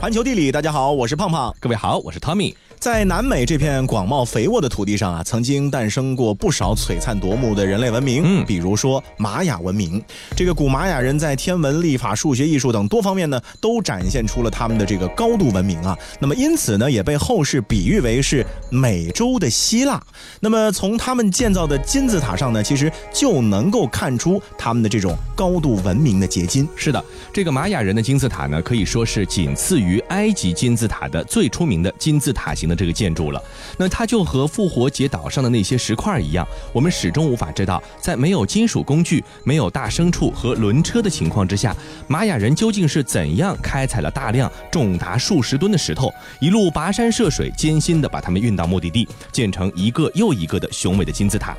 [0.00, 1.54] 环球地理，大家好，我是胖胖。
[1.60, 2.56] 各位好，我是汤米。
[2.80, 8.22] 在南美这片广袤肥沃的土地上啊，曾经诞生过不少璀璨夺目的人类文明。
[8.24, 10.02] 嗯，比如说玛雅文明。
[10.34, 15.94] 这个古玛雅人在天文、历法、数学、艺术等多方面呢，都展现出了他们的这个高度文明啊。
[16.18, 20.02] 那么因此呢，也被后世比喻为是美洲的希腊。
[20.40, 26.66] 那么从他们建造的金字塔上呢，其实就能够看出他们的这种高度文明的结晶。
[26.74, 32.69] 是的，这个玛雅人的金字塔呢，可以说是仅次于埃及金字塔的最出名的金字塔型。
[32.70, 33.42] 的这个建筑了，
[33.76, 51.56] 那它就和复活节岛上的那些石块一样，我们始终无法知道，在没有金属工具、没有大牲畜和轮车的情况之下，玛雅人究竟是怎样开采了大量重达数十吨的石头，一路跋山涉水，艰辛地把它们运到目的地，建成一个又一个的雄伟的金字塔。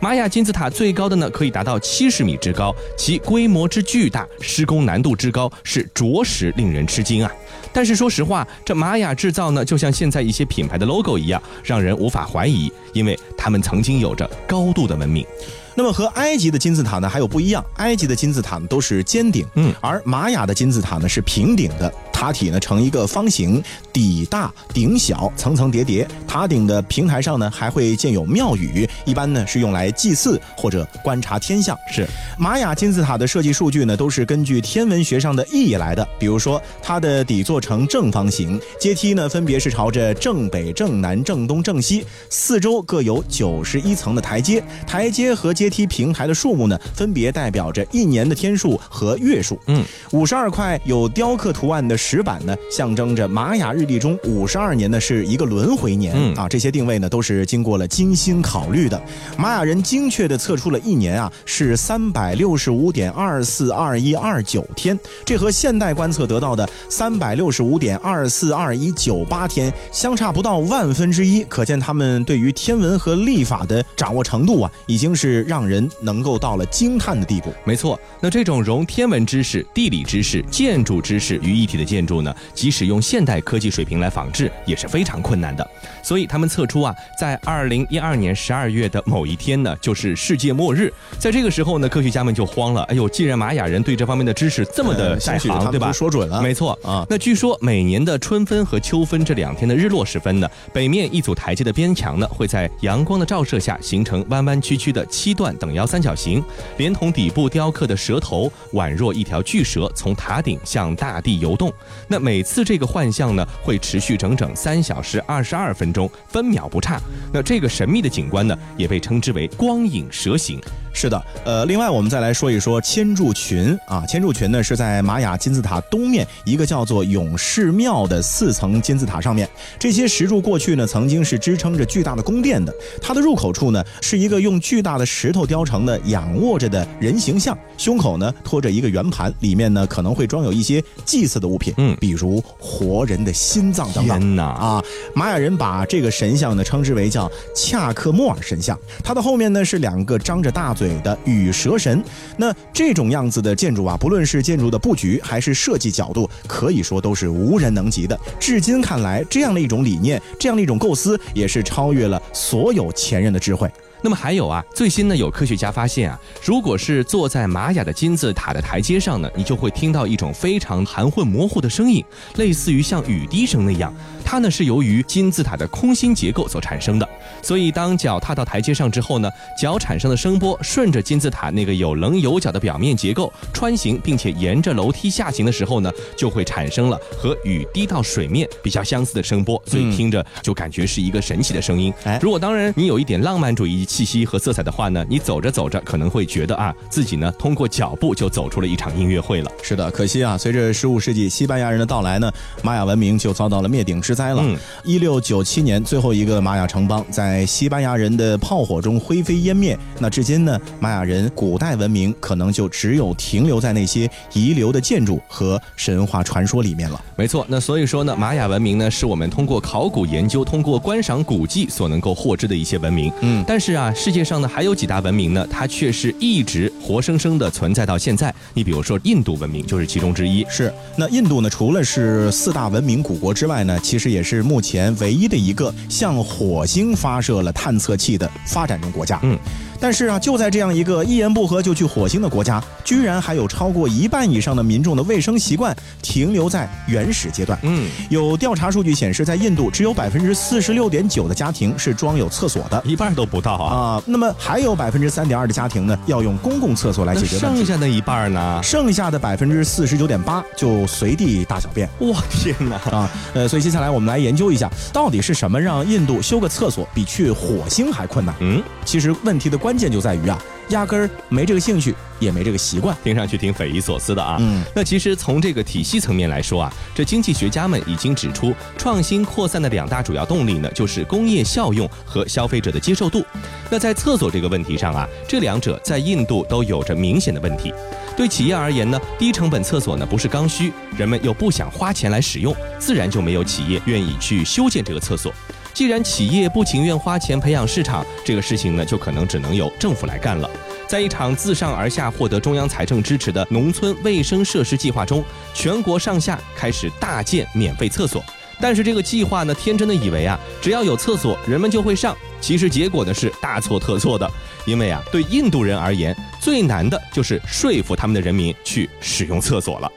[0.00, 7.30] 玛雅金字塔最高的呢，可以达到七十米之高，其规模之巨大，施工难度之高，是着实令人吃惊啊。
[7.72, 15.26] 但是说实话，这玛雅制造呢，就像现在一些品牌的 logo 一样，让人无法怀疑，因为他们曾经有着高度的文明。
[15.74, 21.92] 那么和埃及的金字塔呢还有不一样，埃及的金字塔呢都是尖顶，嗯，而玛雅的金字塔呢是平顶的。
[22.22, 23.60] 塔体呢呈一个方形，
[23.92, 26.06] 底大顶小，层层叠叠。
[26.24, 31.76] 塔顶的平台上呢还会建有庙宇，一般呢是用来祭祀或者观察天象。
[31.92, 32.06] 是
[32.38, 36.08] 玛雅金字塔的设计数据呢都是根据天文学上的意义来的。
[36.16, 44.62] 比如说，它的底座呈正方形，阶梯呢分别是朝着正北、正南、正东、正西，四周各有九十一层的台阶。
[44.86, 49.58] 台阶和阶梯平台的数目呢分别代表着一年的天数和月数。
[49.66, 51.98] 嗯，五十二块有雕刻图案的。
[52.11, 56.48] 石板呢，象征着玛雅日历中五十二年呢是一个轮回年啊。
[56.48, 59.00] 这些定位呢都是经过了精心考虑的。
[59.38, 71.44] 玛雅人精确的测出了一年啊是三百六十五点二四二一二九天，这和现代观测得到的三百六十五点二四二一九八天相差不到万分之一。
[71.44, 77.52] 可见他们对于天文和历法的掌握程度啊，已经是让人能够到了惊叹的地步。
[77.64, 82.06] 没错，那这种融天文知识、地理知识、建筑知识于一体的建。
[82.06, 85.66] 筑呢，即使用现代科技水平来仿制也是非常困难的。
[86.02, 90.92] 所以他们测出啊，在二零一二年十二月的某一天呢，就是世界末日。
[91.16, 92.82] 在这个时候呢，科学家们就慌了。
[92.84, 95.92] 哎呦，既然玛雅人对这方面的知识这么的在行，对吧？
[95.92, 97.06] 说准了，没错啊。
[97.08, 106.42] 那据说每年的春分和秋分这两天的日落时分呢，北面一组台阶的边墙呢，会在阳光的照射下形成弯弯曲曲的七段等腰三角形，
[106.78, 111.72] 连同底部雕刻的蛇头，宛若一条巨蛇从塔顶向大地游动。
[112.08, 117.00] 那每次这个幻象呢，会持续整整三小时二十二分钟，分秒不差。
[117.32, 120.60] 那这个神秘的景观呢，也被称之为光影蛇形。
[120.94, 129.48] 是的，呃，另外我们再来说一说千柱群啊，千柱群呢是在玛雅金字塔东面一个叫做勇士庙的四层金字塔上面。
[129.78, 132.72] 这些石柱过去呢曾经是支撑着巨大的宫殿的。
[133.00, 144.20] 它的入口处呢是一个用巨大的石头雕成的仰卧着的人形像，胸口呢托着一个圆盘，里面呢可能会装有一些祭祀的物品，嗯，比如活人的心脏等等。
[144.20, 144.84] 天哪啊！
[145.14, 148.78] 玛雅人把这个神像呢称之为叫恰克莫尔神像。
[149.02, 150.81] 它的后面呢是两个张着大嘴。
[150.82, 152.02] 嘴的羽蛇神，
[152.36, 158.18] 那这种样子的建筑啊，不论是建筑的布局还是设计角度，可以说都是无人能及的。
[158.40, 163.70] 至今看来，这样的一种理念，这样的一种构思，也是超越了所有前人的智慧。
[164.04, 172.04] 那么还有啊，最新呢有科学家发现啊，如果是坐在玛雅的金字塔的台阶上呢，你就会听到一种非常含混模糊的声音，
[172.34, 173.94] 类似于像雨滴声那样。
[174.24, 177.08] 它呢是由于金字塔的空心结构所产生的。
[177.42, 179.30] 所以当脚踏到台阶上之后呢，
[179.60, 189.62] 脚产生的声波顺着金字塔那个有棱有角的表面结构穿行，并且沿着楼梯下行的时候呢，就会产生了和雨滴到水面比较相似的声波。
[189.66, 191.92] 所以听着就感觉是一个神奇的声音。
[192.04, 193.86] 哎，如果当然你有一点浪漫主义。
[193.92, 199.52] 气息和色彩的话呢，你走着走着可能会觉得啊，自己呢通过脚步就走出了一场音乐会了。
[199.62, 204.42] 是的，可惜啊，随着十五世纪西班牙人的到来呢，玛雅文明就遭到了灭顶之灾了。
[204.82, 209.78] 一六九七年，最后一个玛雅城邦在西班牙人的炮火中灰飞烟灭。
[209.98, 216.98] 那至今呢，玛雅人古代文明可能就只有停留在那些遗留的建筑和神话传说里面了。
[217.14, 223.12] 没错，那所以说呢，玛雅文明呢，是我们通过考古研究、通过观赏古迹所能够获知的一些文明。
[223.20, 223.81] 嗯，但是啊。
[223.82, 225.44] 啊，世界上呢还有几大文明呢？
[225.50, 228.32] 它却是一直活生生的存在到现在。
[228.54, 230.46] 你比如说印度文明就是其中之一。
[230.48, 239.18] 是，那印度呢，除了是四大文明古国之外呢，其实也是目前唯一的一个向火星发射了探测器的发展中国家。
[239.24, 239.36] 嗯。
[239.82, 247.58] 但是啊，就在这样一个一言不合就去火星的国家，居然还有超过一半以上的民众的卫生习惯停留在原始阶段。
[247.62, 253.74] 嗯，有调查数据显示，在印度只有百分之四十六点九的家庭是装有厕所的一半都不到啊。
[253.74, 257.64] 啊，那么还有百分之三点二的家庭呢，要用公共厕所来解决问题。
[257.64, 258.60] 剩下的一半呢？
[258.62, 262.76] 剩下的百分之四十九点八就随地大小便我天哪！
[262.96, 268.32] 啊，呃，所以接下来我们来研究一下，到底是什么让印度修个厕所比去火星还困难？
[268.38, 270.38] 嗯，其实问题的关键就在于啊，
[270.68, 272.96] 压根儿没这个兴趣，也没这个习惯。
[273.02, 274.36] 听上去挺匪夷所思的啊。
[274.40, 283.24] 嗯，那其实从这个体系层面来说啊，这经济学家们已经指出，创新扩散的两大主要动力呢，就是工业效用和消费者的接受度。
[283.70, 287.72] 那在厕所这个问题上啊，这两者在印度都有着明显的问题。
[288.14, 295.32] 对企业而言呢，低成本厕所呢不是刚需，人们又不想花钱来使用，自然就没有企业愿意去修建这个厕所。
[295.74, 300.48] 既然企业不情愿花钱培养市场，这个事情呢，就可能只能由政府来干了。
[300.86, 305.24] 在一场自上而下获得中央财政支持的农村卫生设施计划中，
[305.54, 308.22] 全国上下开始大建免费厕所。
[308.60, 312.14] 但是这个计划呢，天真的以为啊，只要有厕所，人们就会上。
[312.40, 314.30] 其实结果呢是大错特错的，
[314.66, 319.90] 因为啊，对印度人而言，最难的就是说服他们的人民去使用厕所了。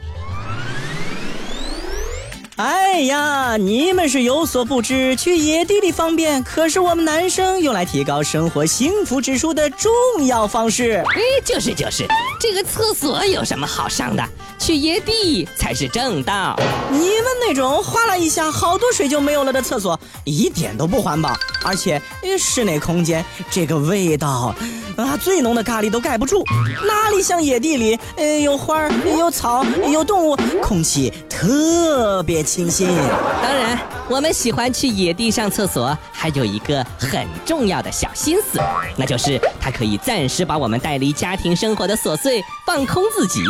[2.57, 9.91] 哎呀，你们是有所不知，去野地里方便，可是我们男生用来提高生活幸福指数的重
[10.25, 11.03] 要方式。
[11.09, 12.05] 哎，就是就是，
[12.39, 14.23] 这个厕所有什么好上的？
[14.57, 16.57] 去野地才是正道。
[16.89, 24.55] 你们那种哗啦一下好多水就没有了的厕所，一点都不环保，而且呃室内空间这个味道，
[24.95, 26.41] 啊，最浓的咖喱都盖不住，
[26.87, 32.87] 哪里像野地里，呃，有花儿，有草，有动物，空气特别清新。
[33.41, 33.77] 当然，
[34.07, 38.59] 我们喜欢去野地上厕所，还有一个很重要的小心思，
[38.95, 43.41] 那就是它可以暂时把我们带离家庭生活的琐碎，放空自己。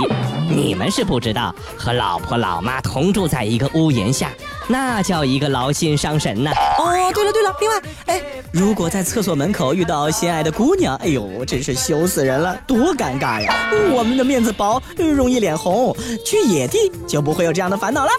[0.50, 4.32] 你们是不知道，和老婆老妈同住在一个屋檐下，
[4.68, 8.22] 那叫一个劳心伤神呐、哦，对了对了，另外，哎，
[8.52, 13.54] 如果在厕所门口遇到心爱的姑娘，哎呦，真是羞死人了，多尴尬呀！
[13.92, 18.12] 我们的面子薄，容易脸红，去野地就不会有这样的烦恼了。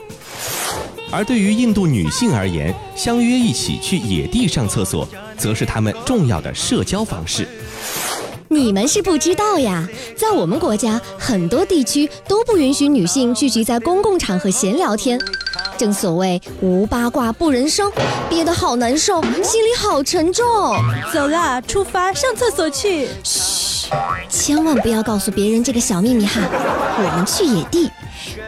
[1.11, 5.09] 而对于印度女性而言，相约一起去野地上厕所，
[5.39, 7.47] 则是她们重要的社交方式。
[8.49, 15.19] 你们是不知道呀，在我们国家，很多地区都不允许女性聚集在公共场合闲聊天。
[15.77, 17.91] 正所谓无八卦不人生，
[18.31, 20.45] 憋得好难受，心里好沉重。
[21.13, 23.09] 走啦，出发上厕所去。
[23.23, 23.91] 嘘
[24.29, 26.41] 千万不要告诉别人这个小秘密哈。
[26.99, 27.91] 我们去野地，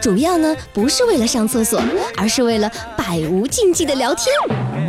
[0.01, 1.81] 主要呢不是为了上厕所，
[2.15, 4.27] 而是为了百无禁忌的聊天。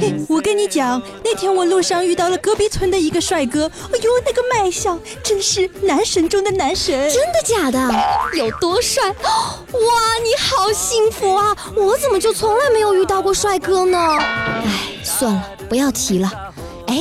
[0.01, 7.11] 嘿，我跟你讲，那天我路上遇到了隔壁村的一个帅哥，哎呦，那个卖相真是男神中的男神。
[7.11, 7.95] 真的假的？
[8.35, 9.09] 有多帅？
[9.09, 9.79] 哇，
[10.23, 11.57] 你好幸福啊！
[11.77, 13.99] 我怎么就从来没有遇到过帅哥呢？
[14.19, 14.65] 哎，
[15.03, 16.31] 算了，不要提了。
[16.91, 16.99] 哎，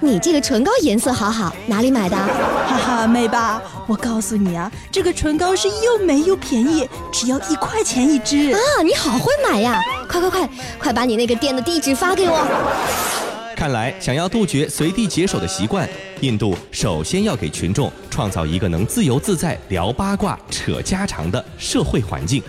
[0.00, 2.14] 你这个唇膏颜色好好，哪里买的？
[2.14, 3.62] 哈哈，美吧？
[3.86, 8.52] 我告诉你啊，这个唇膏是又美又便宜，只要一块钱一支。
[8.52, 9.80] 啊，你好会买呀！
[10.06, 12.36] 快快快，快把你那个店的地址发给我。
[13.56, 15.88] 看来，想要杜绝随地解手的习惯，
[16.20, 22.42] 印度首先要给群众创造一个能自由自在聊八卦、扯家常的社会环境。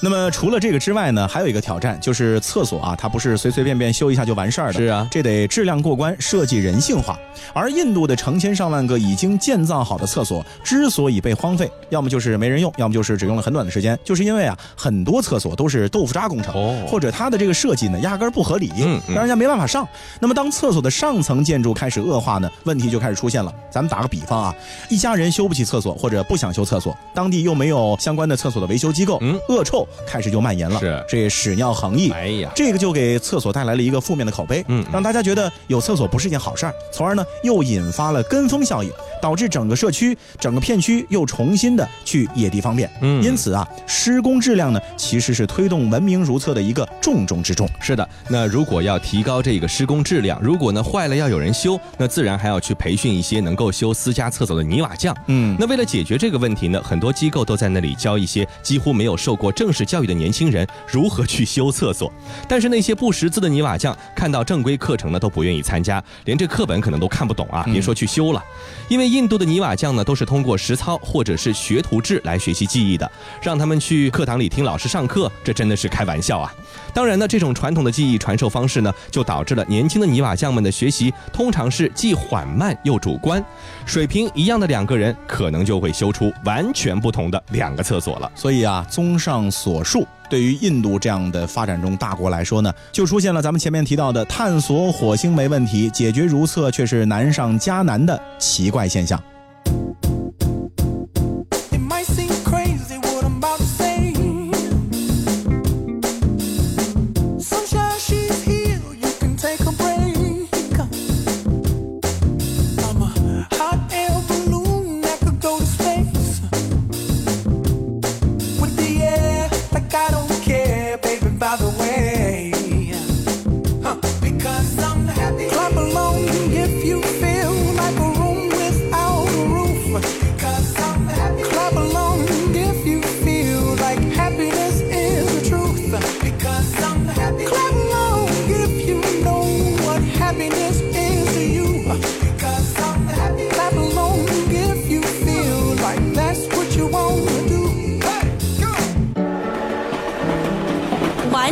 [0.00, 4.74] 那么除了这个之外呢，还有一个挑战就是厕所啊，它不是随随便便修一下就完事儿的。
[4.74, 7.18] 是啊这得质量过关，设计人性化。
[7.52, 18.70] 而印度的成千上万个已经建造好的厕所之所以被荒废，要么就是没人用，要么就是只用了很短的时间，就是因为啊，很多厕所都是豆腐渣工程，哦或者它的这个设计呢压根儿不合理，
[19.08, 19.86] 让人家没办法上。
[20.20, 23.52] 那么当厕所的上层建筑开始恶化呢，问题就开始出现了。
[23.70, 24.54] 咱们打个比方啊，
[24.88, 32.10] 一家人修不起厕所或者不想修厕所，当地又没有相关的厕所的维修机构，嗯恶臭开始就蔓延了，是这屎尿横溢。
[32.10, 38.90] 哎呀，这个就给厕所带来了一个负面的口碑，嗯让大家觉得有厕所不是一件好事儿，从而呢又引发了跟风效应，
[39.20, 42.90] 导致整个社区、整个片区又重新的去野地方便。
[43.00, 47.68] 嗯因此啊，施工质量呢其实是推动文明如厕的一个重中之重。
[47.80, 55.16] 是的，那如果要提高这个施工质量，如果呢坏了要有人修，那自然还要去培训一些能够修私家厕所的泥瓦匠。
[55.26, 62.10] 嗯，那为了解决这个问题呢，很多机构都在那里教一些几乎没有受过正式式教育的年轻人如何去修厕所。
[62.48, 68.42] 但是那些不识字的泥瓦匠看到正规课程呢，都不愿意参加，连这课本可能都看不懂啊，别说去修了。
[68.88, 73.10] 因为印度的泥瓦匠呢，都是通过实操或者是学徒制来学习技艺的，
[73.42, 76.54] 让他们去课堂里听老师上课，这真的是开玩笑啊！
[76.96, 83.44] 当然呢，这种传统的技艺传授方式呢，就导致了年轻的泥瓦匠们的学习通常是既缓慢又主观，
[83.84, 88.32] 水平一样的两个人可能就会修出完全不同的两个厕所了。
[88.34, 99.22] 所以啊，综上所述，对于印度这样的发展中大国来说呢，就出现了咱们前面提到的探索火星没问题，解决如厕却是难上加难的奇怪现象。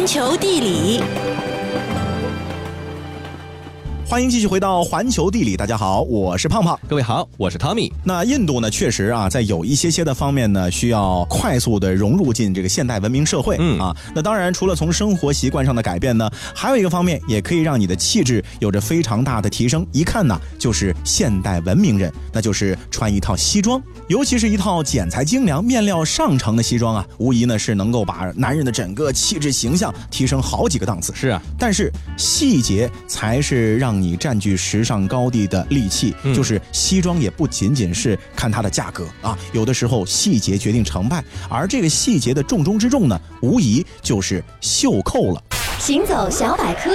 [0.04, 1.00] 环球地理。
[4.06, 6.78] 欢迎继续回到环球地理，大家好，我是胖胖。
[6.87, 7.90] 各位好，我是 Tommy。
[8.04, 13.56] 那印度呢，确实啊，在有一些些的方面呢，需要快速的融入进这个现代文明社会。
[13.58, 19.87] 嗯啊，那当然，除了从生活习惯上的改变呢，还有一个方面，也可以让你的气质有着非常大的提升。
[19.90, 31.12] 一看呢，就是现代文明人，那就是穿一套西装，尤其是一套剪裁精良、面料上乘的西装啊，无疑呢是能够把男人的整个气质形象提升好几个档次。
[31.14, 36.14] 是啊，但是细节才是让你占据时尚高地的利器。
[36.23, 45.42] 嗯就是西装也不仅仅是看它的价格啊，有的时候细节决定成败，而这个细节的重中之重呢，无疑就是袖扣了。
[45.78, 46.90] 行走小百科，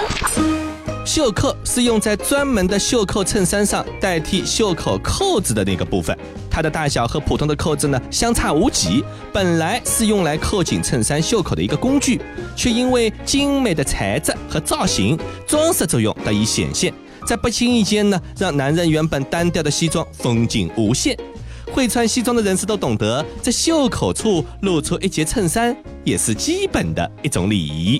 [1.09, 6.15] 袖扣是用在专门的袖扣衬衫上代替袖口扣子的那个部分，
[6.51, 9.03] 它的大小和普通的扣子呢相差无几。
[9.33, 12.21] 本来是用来扣紧衬衫袖口的一个工具，
[12.55, 16.93] 却因为精美的材质和造型，装饰作用得以显现，
[17.25, 21.17] 在不经意间呢，让男人原本单调的西装风景无限。
[21.73, 27.99] 会穿西装的人士都懂得，在袖口处露出一截衬衫，也是基本的一种礼仪。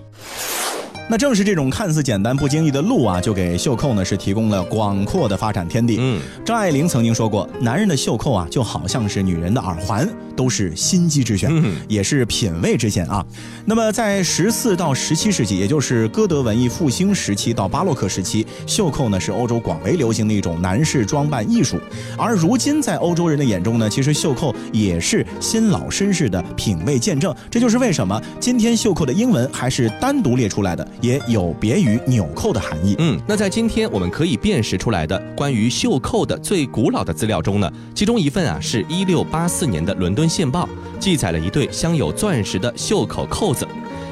[1.12, 5.98] 那正是这种看似简单不经意的路啊，就给袖扣呢是提供了广阔的发展天地。
[6.00, 10.08] 嗯，张爱玲曾经说过，男人的袖扣啊，就好像是女人的耳环，
[10.40, 13.26] 都是心机之选，嗯也是品味之选啊。
[13.66, 21.78] 那么在十四到十七世纪，也就是歌德文艺复兴时期到巴洛克时期，袖扣呢是欧洲广为流行的一种男士装扮艺术。
[22.18, 27.36] 而如今在欧洲人的眼中呢，其实袖扣也是新老绅士的品味见证。
[27.52, 32.96] 这就是为什么今天袖扣的英文还是单独列出来的，也有别于纽扣的含义。
[33.00, 40.70] 嗯，那在今天我们可以辨识出来的关于袖扣的最古老的资料中呢，其中一份啊是一六八四年的《伦敦线报》，
[41.00, 43.68] 记载了一对镶有钻石的袖口扣子。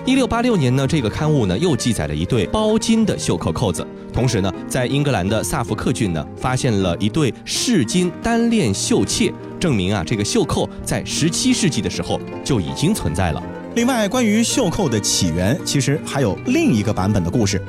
[0.06, 3.86] 一六八六年呢，这个刊物呢又记载了一对包金的袖口扣子。
[4.14, 13.44] 同时呢，在英格兰的萨福克郡呢，发现了一对饰金单链袖切，证明啊这个袖扣在十七世纪的时候就已经存在了。
[13.76, 17.62] 另外，关于袖扣的起源，其实还有另一个版本的故事。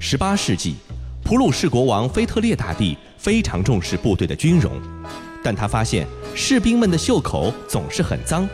[0.00, 0.74] 十八世纪，
[1.24, 4.72] 普鲁士国王腓特烈大帝非常重视部队的军容，
[5.48, 8.46] 但他发现士兵们的袖口总是很脏，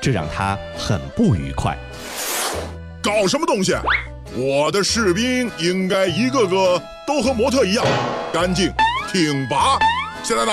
[0.00, 1.76] 这让他很不愉快。
[3.02, 3.74] 搞什么东西？
[4.36, 7.84] 我的士兵应该一个个都和模特一样，
[8.32, 8.72] 干净
[9.12, 9.76] 挺拔。
[10.22, 10.52] 现在呢，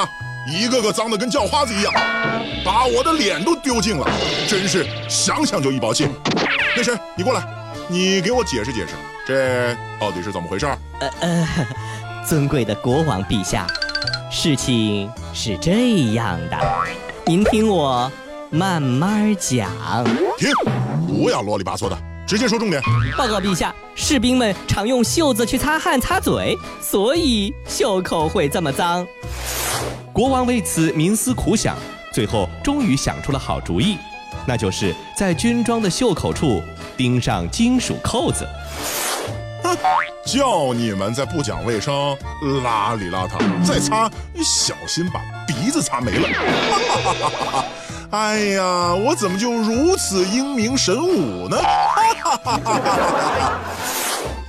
[0.52, 1.94] 一个个脏的跟叫花子一样，
[2.66, 4.10] 把我的脸都丢尽了，
[4.48, 6.08] 真是想想就一包气。
[6.76, 7.44] 那谁，你过来，
[7.88, 8.94] 你给我解释解释，
[9.28, 10.66] 这到底是怎么回事
[11.00, 11.48] 呃呃？
[12.28, 13.68] 尊贵的国王陛下，
[14.36, 16.58] 事情是这样的，
[17.24, 18.12] 您听我
[18.50, 19.70] 慢慢讲。
[20.40, 20.50] 停，
[21.08, 22.82] 不要啰里吧嗦的，直接说重点。
[23.16, 29.06] 报告陛下，士兵们常用袖子去擦汗、擦嘴，所以袖口会这么脏。
[30.12, 31.78] 国王为此冥思苦想，
[32.12, 34.00] 最后终于想出了好主意，
[34.48, 36.60] 那就是在军装的袖口处
[36.98, 38.48] 钉上金属扣子。
[40.26, 41.94] 叫你们再不讲卫生，
[42.64, 44.10] 邋里邋遢，再擦
[44.42, 47.66] 小心把鼻子擦没了。
[48.12, 51.58] 哎呀，我怎么就如此英明神武呢？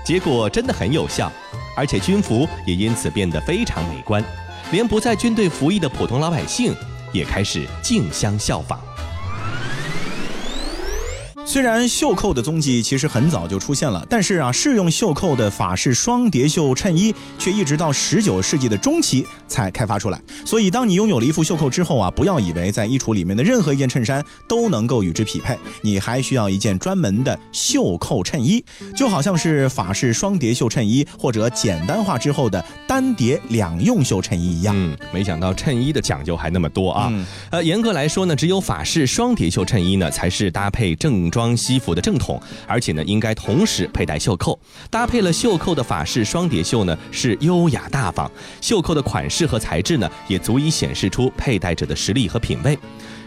[0.04, 1.30] 结果真的很有效，
[1.76, 4.22] 而且军服也因此变得非常美观，
[4.70, 6.72] 连不在军队服役的普通老百姓
[7.12, 8.78] 也开始竞相效仿。
[11.46, 20.20] 虽然袖扣的踪迹其实很早就出现了，但是啊，适用袖扣的法式双叠袖衬衣却一直到十九世纪的中期才开发出来。
[20.44, 28.64] 所以，当你拥有了一副袖扣之后啊，不要以为在衣橱里面的任何一件衬衫都能够与之匹配，你还需要一件专门的袖扣衬衣，
[28.96, 34.74] 就好像是法式双叠袖衬衣或者简单化之后的单叠两用袖衬衣一样。
[34.76, 37.08] 嗯，没想到衬衣的讲究还那么多啊。
[37.12, 44.56] 嗯呃，严格来说呢，只有法式双叠袖衬衣呢才是搭配正装西服的正统，而且呢应该同时佩戴袖扣。
[44.88, 52.78] 搭配了袖扣的法式双叠袖呢是优雅大方，袖扣的款式和材质呢也足以显示出佩戴者的实力和品味。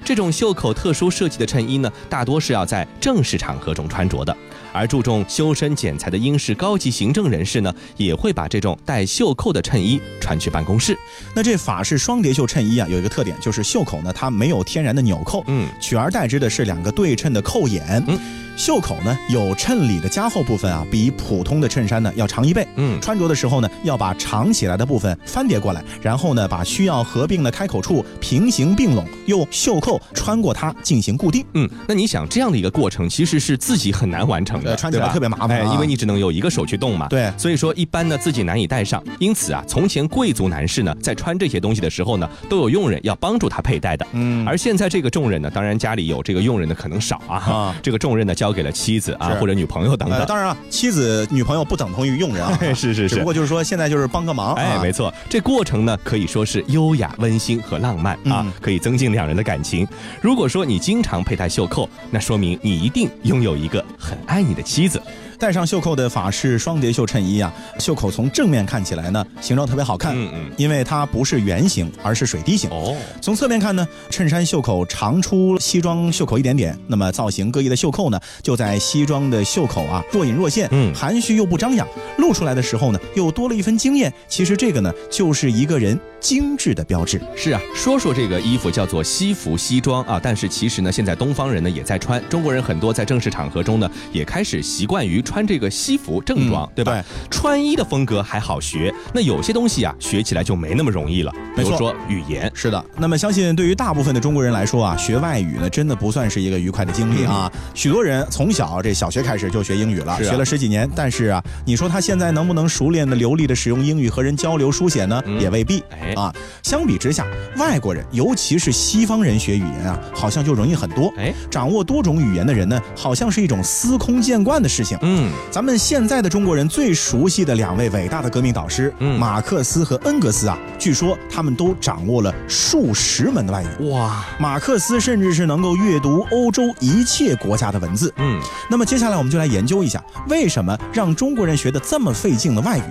[0.06, 4.36] 这种袖口特殊设计的衬衣呢，大多是要在正式场合中穿着的，
[4.78, 10.96] 而注重修身剪裁的英式高级行政人士呢，也会把这种带袖扣的衬衣穿去办公室。
[11.36, 18.04] 那这法式双叠袖衬衣啊，有一个特点，就是袖口呢它没有天然的纽扣，嗯，取而代之的是两个对称的扣眼。
[18.08, 18.20] 嗯，
[18.58, 22.68] 袖口呢有衬里的加厚部分啊，比普通的衬衫呢要长一倍。
[22.76, 31.46] 嗯穿着的时候呢，要把长起来的部分翻叠过来，然后呢把需要合并的开口处平行并拢，用袖扣穿过它进行固定。
[31.54, 37.08] 嗯，那你想这样的一个过程，其实是自己很难完成的，呃穿起来 特别麻烦哎，啊因为你只能有一个手去动嘛。
[37.10, 44.06] 对所以说一般呢自己难以戴上，因此啊，从前贵族男士呢在穿这些东西的时候呢，都有佣人要帮助他佩戴的。
[44.14, 50.28] 嗯而现在这个重任呢，当然家里有这个佣人的可能少啊，啊这个重任呢交给了妻子啊或者女朋友等呃，等。
[50.28, 54.54] 当然啊，妻子、女朋友不等同于佣人啊， 是是是只不过就是说现在就是帮个忙。
[54.54, 59.86] 哎，啊没错，这过程呢可以说是优雅、温馨和浪漫啊嗯，可以增进两人的感情。
[60.22, 65.02] 如果说你经常佩戴袖扣，那说明你一定拥有一个很爱你的妻子。
[65.40, 72.68] 戴上袖扣的法式双叠袖衬衣啊，袖口从正面看起来呢，形状特别好看，嗯嗯因为它不是圆形，而是水滴形。
[72.72, 84.12] 哦，从侧面看呢，衬衫袖口长出西装袖口一点点，那么造型各异的袖扣呢，就在西装的袖口啊若隐若现，嗯含蓄又不张扬，露出来的时候呢，又多了一分惊艳。
[84.28, 87.22] 其实这个呢，就是一个人精致的标志。
[87.36, 96.94] 是啊，说说这个衣服叫做西服西装啊，但是其实呢，现在东方人呢也在穿，中国人很多在正式场合中呢也开始习惯于穿这个西服正装，嗯对吧？
[96.94, 102.50] 对穿衣的风格还好学，那有些东西啊学起来就没那么容易了，比如说语言。
[102.54, 107.52] 是的，那么相信对于大部分的中国人来说啊，学外语呢，真的不算是一个愉快的经历啊。
[107.74, 115.22] 许多人从小这小学开始就学英语了，啊学了十几年，但是啊，你说他现在能不能熟练的、流利的使用英语和人交流书写呢？
[115.26, 115.84] 嗯也未必。
[115.90, 121.14] 哎啊，相比之下，外国人，尤其是西方人学语言啊，好像就容易很多。
[121.18, 124.98] 哎，掌握多种语言的人呢，好像是一种司空见惯的事情。
[125.18, 133.90] 嗯，咱们现在的中国人最熟悉的两位伟大的革命导师，嗯马克思和恩格斯啊，据说他们都掌握了数十门的外语。
[133.90, 138.14] 哇，马克思甚至是能够阅读欧洲一切国家的文字。
[138.18, 142.84] 嗯，那么接下来我们就来研究一下，为什么让中国人学的这么费劲的外语，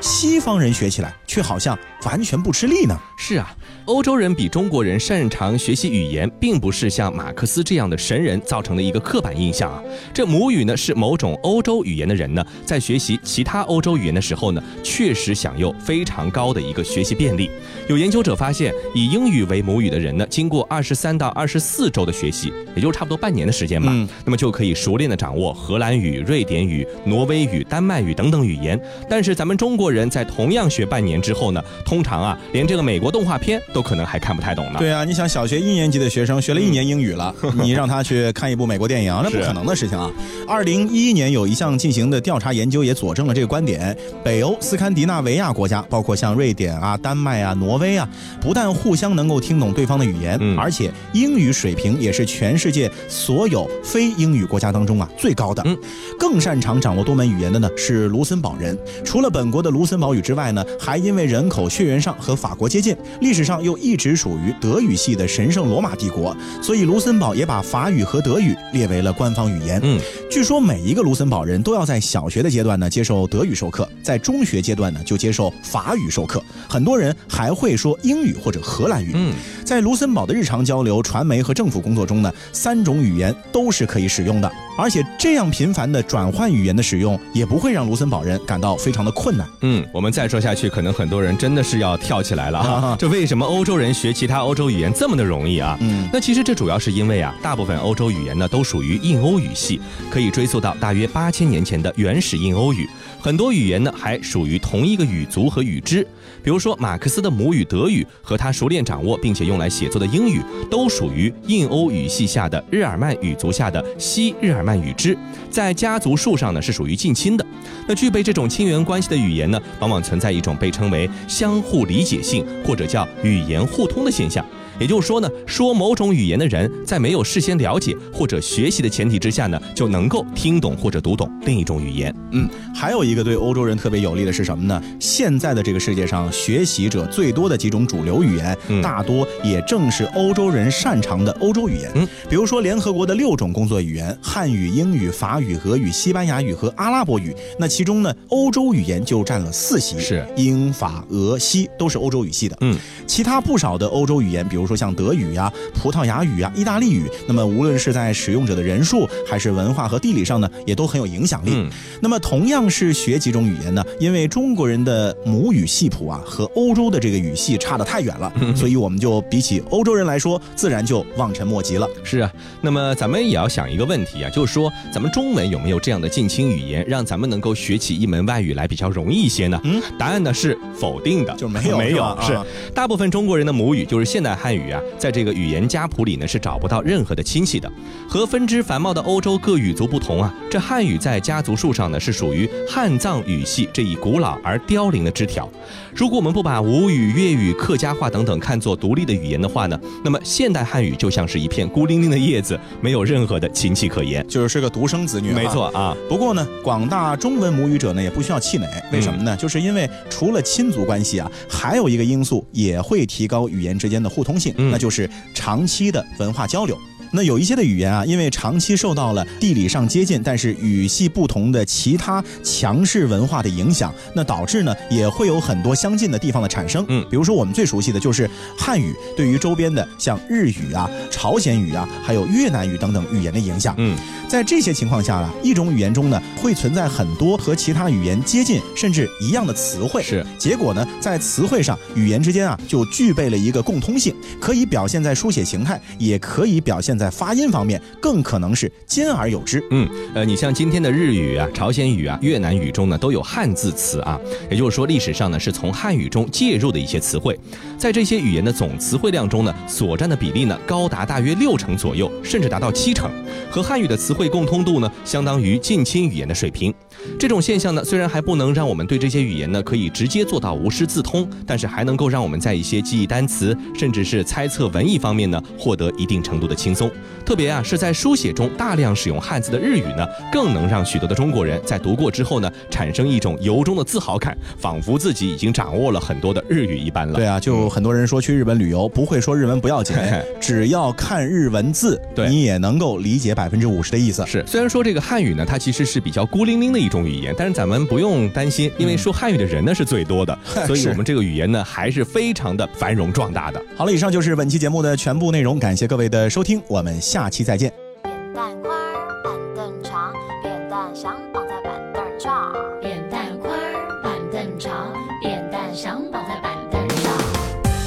[0.00, 2.96] 西方人学起来却好像完全不吃力呢？
[3.18, 3.52] 是啊，
[3.86, 9.82] 欧洲人比中国人擅长学习语言，并不是像马克思这样的神人造成的一个刻板印象啊。
[10.14, 17.50] 这母语呢是某种欧洲语言的人呢，在学习其他欧洲语言的时候呢，确实享有非常高的一个学习便利。
[17.88, 23.92] 有研究者发现，以英语为母语的人呢，经过二十三到二十四周的学习，也就是差不多半年的时间吧，
[24.24, 28.80] 那么就可以熟练的掌握荷兰语、瑞典语、挪威语、丹麦语等等语言。
[29.10, 34.78] 但是咱们中国人在同样学半年之后呢，通常啊，连这个美国动画片都可能还看不太懂呢。
[34.78, 40.10] 对啊，你想小学一年级的学生学了一年英语了， 你让他去看一部美国电影，那不可能的事情啊。
[40.46, 43.96] 二零一一年有一项进行的调查研究也佐证了这个观点。
[44.24, 48.08] 北欧斯堪的纳维亚国家，包括像瑞典啊、丹麦啊、挪威啊，
[48.40, 55.62] 不但互相能够听懂对方的语言，嗯而且英语水平也是全世界所有非英语国家当中啊最高的。
[55.66, 55.76] 嗯
[56.18, 58.78] 更擅长掌握多门语言的呢是卢森堡人。
[59.04, 69.80] 除了本国的卢森堡语之外呢，还因为人口血缘上和法国接近，历史上又一直属于德语系的神圣罗马帝国，所以卢森堡也把法语和德语列为了官方语言。
[69.82, 79.10] 嗯，据说每一个卢森堡人都要在小学的阶段呢接受德语授课，在中学阶段呢就接受法语授课，很多人还会说英语或者荷兰语。
[79.14, 89.48] 嗯，在卢森堡的日常交流、传媒和政府工作中呢，三种语言都是可以使用的，而且这样频繁的转换语言的使用，也不会让卢森堡人感到非常的困难。
[89.62, 92.96] 嗯，我们再说下去，可能很多人真的是是要跳起来了啊哈。
[92.98, 95.76] 这为什么欧洲人学其他欧洲语言这么的容易啊？
[95.82, 99.78] 嗯那其实这主要是因为啊，大部分欧洲语言呢都属于印欧语系，
[100.10, 102.88] 可以追溯到大约八千年前的原始印欧语。
[103.20, 106.02] 很多语言呢还属于同一个语族和语支，
[106.42, 115.16] 比如说马克思的母语德语和他熟练掌握并且用来写作的英语，都属于印欧语系下的日耳曼语族下的西日耳曼语支，
[115.50, 117.41] 在家族树上呢是属于近亲的。
[117.86, 124.44] 那具备这种亲缘关系的语言呢，往往存在一种被称为相互理解性或者叫语言互通的现象。
[124.78, 132.14] 也就是说呢，说某种语言的人，在没有事先了解或者学习的前提之下呢，就能够听懂或者读懂另一种语言。
[132.32, 134.82] 嗯，还有一个对欧洲人特别有利的是什么呢？
[135.00, 141.90] 现在的这个世界上，学习者最多的几种主流语言，嗯大多也正是欧洲人擅长的欧洲语言。
[141.94, 147.34] 嗯，比如说联合国的六种工作语言：汉语、英语、法语、俄语、西班牙语和阿拉伯语。
[147.58, 152.56] 那其中呢，欧洲语言就占了四席，是英法俄西都是欧洲语系的。
[152.60, 161.50] 嗯，其他不少的欧洲语言，比如说像德语呀、葡萄牙语呀、意大利语，那么无论是在使用者的人数还是文化和地理上呢，也都很有影响力。
[161.54, 161.68] 嗯
[162.00, 171.88] 那么同样是学几种语言呢，因为中国人的母语系谱啊和欧洲的这个语系差得太远了，所以我们就比起欧洲人来说，自然就望尘莫及了。
[172.02, 179.60] 是啊，那么咱们也要想一个问题啊，就是说咱们中文有没有这样的近亲语言，让咱们能够学起一门外语来比较容易一些呢？
[179.62, 182.36] 嗯，答案呢是否定的，就是没有没有是
[182.74, 187.72] 大部分中国人的母语就是现代汉汉语啊，在这个语言家谱里呢是找不到任何的亲戚的。
[188.06, 195.48] 和分支繁茂的欧洲各语族不同啊，这汉语在家族树上呢是属于汉藏语系这一古老而凋零的枝条。
[195.94, 204.26] 如果我们不把吴语、粤语、客家话等等看作独立的语言的话呢，那么现代汉语就像是一片孤零零的叶子，没有任何的亲戚可言。
[204.28, 205.68] 就是个独生子女，没错。
[205.68, 209.34] 啊，不过呢，广大中文母语者呢也不需要气馁，为什么呢？
[209.38, 216.78] 就是因为除了亲族关系啊，还有一个因素也会提高语言之间的互通，嗯那就是长期的文化交流。
[217.12, 226.84] 那有一些的语言啊，因为长期受到了地理上接近，但是语系不同的其他强势文化的影响，那导致呢也会有很多相近的地方的产生。
[226.88, 233.74] 嗯比如说我们最熟悉的就是汉语对于周边的像日语啊、朝鲜语啊，还有越南语等等语言的影响。
[233.76, 233.96] 嗯，
[234.28, 249.60] 在这些情况下呢，一种语言中呢会存在很多和其他语言接近甚至一样的词汇，是结果呢，在词汇上，语言之间啊就具备了一个共通性，可以表现在书写形态，也可以表现在在发音方面，更可能是兼而有之。
[249.72, 254.16] 嗯，呃，你像今天的日语啊、朝鲜语啊、越南语中呢，都有汉字词啊，
[254.48, 257.36] 也就是说，历史上呢是从汉语中介入的一些词汇，
[257.76, 263.10] 在这些语言的总词汇量中呢，所占的比例呢高达大约六成左右，甚至达到七成，
[263.50, 266.72] 和汉语的词汇共通度呢，相当于近亲语言的水平。
[267.18, 276.88] 这种现象呢，虽然还不能让我们对这些语言呢可以直接做到无师自通，但是还能够让我们在一些记忆单词，甚至是猜测文意方面呢，获得一定程度的轻松。
[277.24, 287.14] 特别啊，是在书写中大量使用汉字的日语呢，更能让许多的中国人在读过之后呢，产生一种由衷的自豪感，仿佛自己已经掌握了很多的日语一般了。
[287.14, 289.96] 对啊，就很多人说去日本旅游不会说日文不要紧
[290.40, 294.26] 只要看日文字， 对你也能够理解百分之五十的意思。
[294.26, 303.62] 是，虽然说这个汉语呢，它其实是比较孤零零的一种语言，但是咱们不用担心，因为说汉语的人呢是最多的， 所以我们这个语言呢还是非常的繁荣壮大的。
[303.76, 307.72] 好了，以上就是本期节目的全部内容，感谢各位的收听，我们下期再见。
[308.02, 312.52] 扁担宽儿板凳长，扁担想绑在板凳上。
[312.80, 314.92] 扁担宽儿板凳长，
[315.22, 317.12] 扁担想绑在板凳上。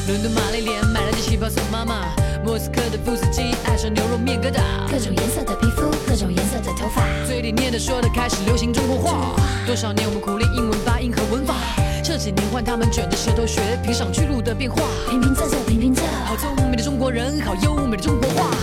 [0.08, 2.06] 伦敦玛丽莲买了件旗袍送妈妈，
[2.44, 7.04] 莫斯科的夫斯基爱上牛肉面疙瘩，各种颜色的皮肤，各种颜色的头发。
[7.26, 9.36] 嘴里念的说的开始流行中国话。
[9.66, 11.56] 多少年我们苦练英文发音和文法，
[12.04, 14.08] 这几年换他们卷着舌头学评上
[14.44, 14.78] 的变化。
[15.10, 18.55] 平平仄仄平平仄，好聪明的中国人，好优美的中国话。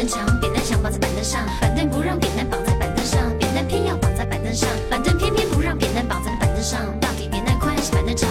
[0.00, 6.80] 板凳长，扁担想绑在板凳上，板凳不让扁担绑在板凳上，扁担偏要绑在板凳上，板凳偏偏不让扁担绑在板凳上。
[7.00, 8.26] 到底扁担宽还是板凳长？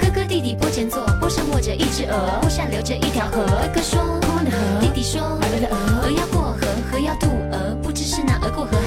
[0.00, 3.44] 哥哥弟弟坡前坐，坡上卧着一只鹅，坡下流着一条河。
[3.44, 8.78] 哥哥说宽宽的河，弟弟说鹅的鹅，鹅要过河，河要渡鹅，不知是那鹅过河